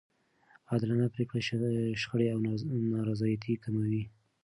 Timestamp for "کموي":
3.63-4.03